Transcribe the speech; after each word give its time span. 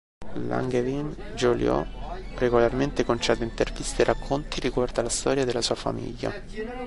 Langevin-Joliot 0.33 1.85
regolarmente 2.39 3.05
concede 3.05 3.43
interviste 3.43 4.01
e 4.01 4.05
racconti 4.05 4.59
riguardo 4.59 4.99
alla 4.99 5.09
storia 5.09 5.45
della 5.45 5.61
sua 5.61 5.75
famiglia. 5.75 6.33